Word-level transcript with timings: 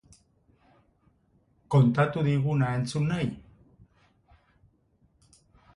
Kontatu 1.75 2.25
diguna 2.29 2.73
entzun 2.79 3.07
nahi? 3.13 3.29